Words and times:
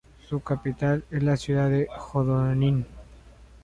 Su 0.27 0.39
capital 0.39 1.03
es 1.11 1.21
la 1.21 1.37
ciudad 1.37 1.69
de 1.69 1.87
Hodonín. 2.11 2.87